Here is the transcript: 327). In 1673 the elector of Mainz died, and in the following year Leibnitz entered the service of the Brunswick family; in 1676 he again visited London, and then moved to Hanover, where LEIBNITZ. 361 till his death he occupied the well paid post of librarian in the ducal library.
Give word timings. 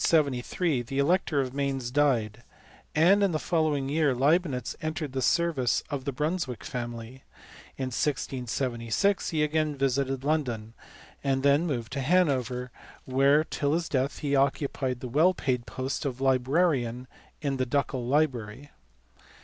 327). 0.03 0.33
In 0.97 1.05
1673 1.05 1.05
the 1.05 1.05
elector 1.05 1.41
of 1.41 1.53
Mainz 1.53 1.91
died, 1.91 2.41
and 2.95 3.21
in 3.21 3.33
the 3.33 3.37
following 3.37 3.87
year 3.87 4.15
Leibnitz 4.15 4.75
entered 4.81 5.11
the 5.13 5.21
service 5.21 5.83
of 5.91 6.05
the 6.05 6.11
Brunswick 6.11 6.63
family; 6.63 7.23
in 7.77 7.89
1676 7.93 9.29
he 9.29 9.43
again 9.43 9.75
visited 9.77 10.23
London, 10.23 10.73
and 11.23 11.43
then 11.43 11.67
moved 11.67 11.93
to 11.93 12.01
Hanover, 12.01 12.71
where 13.05 13.41
LEIBNITZ. 13.43 13.57
361 13.59 13.59
till 13.59 13.73
his 13.73 13.89
death 13.89 14.19
he 14.23 14.35
occupied 14.35 14.99
the 15.01 15.07
well 15.07 15.35
paid 15.35 15.67
post 15.67 16.03
of 16.05 16.19
librarian 16.19 17.05
in 17.43 17.57
the 17.57 17.67
ducal 17.67 18.03
library. 18.03 18.71